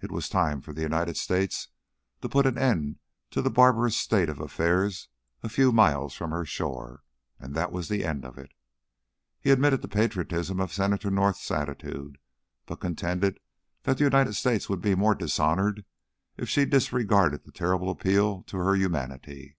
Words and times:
It 0.00 0.10
was 0.10 0.28
time 0.28 0.60
for 0.60 0.72
the 0.72 0.80
United 0.82 1.16
States 1.16 1.68
to 2.20 2.28
put 2.28 2.46
an 2.46 2.58
end 2.58 2.98
to 3.30 3.40
the 3.40 3.48
barbarous 3.48 3.96
state 3.96 4.28
of 4.28 4.40
affairs 4.40 5.08
a 5.44 5.48
few 5.48 5.70
miles 5.70 6.14
from 6.14 6.32
her 6.32 6.44
shores, 6.44 6.98
and 7.38 7.54
that 7.54 7.70
was 7.70 7.86
the 7.88 8.04
end 8.04 8.24
of 8.24 8.38
it. 8.38 8.50
He 9.40 9.50
admitted 9.52 9.80
the 9.80 9.86
patriotism 9.86 10.58
of 10.58 10.72
Senator 10.72 11.12
North's 11.12 11.48
attitude, 11.48 12.18
but 12.66 12.80
contended 12.80 13.38
that 13.84 13.98
the 13.98 14.02
United 14.04 14.32
States 14.34 14.68
would 14.68 14.80
be 14.82 14.96
more 14.96 15.14
dishonoured 15.14 15.84
if 16.36 16.48
she 16.48 16.64
disregarded 16.64 17.44
this 17.44 17.54
terrible 17.54 17.88
appeal 17.88 18.42
to 18.48 18.56
her 18.56 18.74
humanity. 18.74 19.58